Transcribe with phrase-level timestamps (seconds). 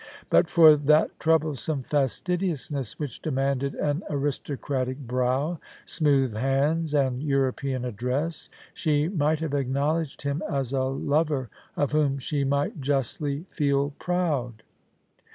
[0.31, 8.49] But for that Uoviblesorae fastidiousness which demanded an aristocratic brow, smooth hands, and European address,
[8.73, 14.63] she might have acknowledged him as a lover of whom she might justly feel proud.